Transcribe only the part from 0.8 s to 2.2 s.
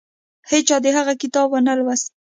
د هغه کتاب ونه لوست.